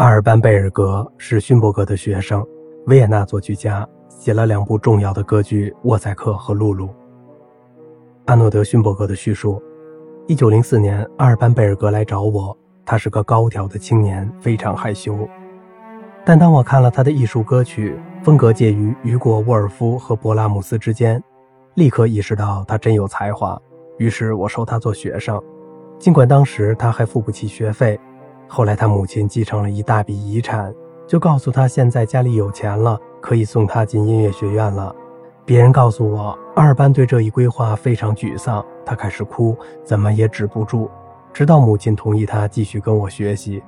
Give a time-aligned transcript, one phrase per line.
[0.00, 2.42] 阿尔班·贝尔格是勋伯格的学生，
[2.86, 6.86] 维也纳作曲家，写了两部重要的歌剧《沃塞克》和《露露》。
[8.24, 9.62] 阿诺德·勋伯格的叙述：
[10.26, 12.56] 一九零四年，阿尔班·贝尔格来找我，
[12.86, 15.28] 他是个高挑的青年，非常害羞。
[16.24, 21.22] 但当我看了他的艺术歌曲，风格介于雨果·沃尔夫和勃拉姆斯之间，
[21.74, 23.60] 立刻意识到他真有才华。
[23.98, 25.38] 于是我收他做学生，
[25.98, 28.00] 尽管当时他还付不起学费。
[28.52, 30.74] 后来，他母亲继承了一大笔遗产，
[31.06, 34.92] 就告诉他现在家里有钱了，可以送他进音乐学院了。
[35.44, 40.90] 别人告诉我，阿尔班对这一规划非常沮丧，他开始哭，怎么也止不住，
[41.32, 43.62] 直到母亲同意他继续跟我学习。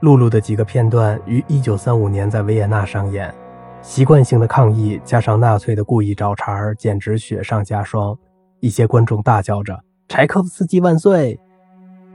[0.00, 3.32] 露露的几个片段于1935年在维也纳上演，
[3.80, 8.18] 习惯性的抗议加上纳粹的故意找茬，简直雪上加霜。
[8.58, 9.78] 一些观众大叫着
[10.08, 11.38] “柴可夫斯基万岁”。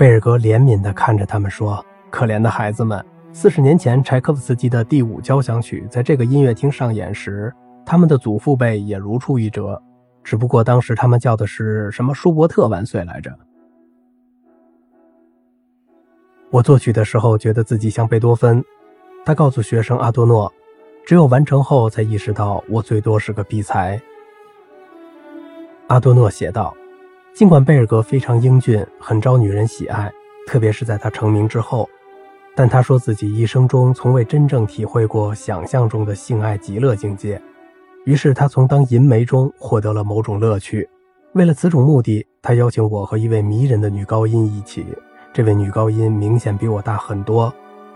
[0.02, 7.53] 贝尔格怜悯地看着他们说：“可怜的孩子们，四十年前柴可夫斯基的第五交响曲在这个音乐厅上演时，
[7.85, 9.79] 他们的祖父辈也如出一辙。
[10.23, 13.31] 只不过当时他们叫的是什么‘舒伯特万岁’来着。”
[16.49, 18.66] 我作曲的时候觉得自己像贝多芬，
[19.23, 20.52] 他告诉学生阿多诺
[21.05, 24.02] ：“只有完成后才意识到我最多是个逼才。”
[25.85, 26.75] 阿多诺写道。
[27.34, 30.12] 尽管贝尔格非常英俊，很招女人喜爱，
[30.48, 31.90] 特别是在他成名之后，
[32.56, 37.42] 但他说自己一生中从未真正体会过想象中的性爱极乐境界。
[38.06, 40.88] 于是他从当淫媒中获得了某种乐趣。
[41.34, 44.86] 为了此种目的，他邀请我和一位迷人的女高音一起。
[45.32, 47.54] 这位女高音明显比我大很多，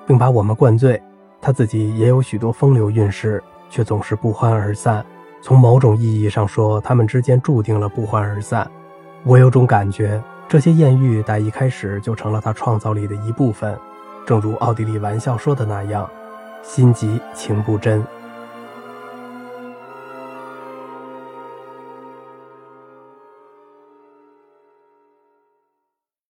[0.08, 1.00] 并把我们灌醉。
[1.42, 5.06] 她自己也有许多风流韵事，却总是不欢而散。
[5.42, 8.72] 从某种意义上说，他们之间注定了不欢而散。
[9.26, 13.76] 我有种感觉，这些艳遇在一开始就成了他创造力的一部分，
[14.24, 16.08] 正如奥地利玩笑说的那样
[16.62, 18.06] ：“心急情不真。”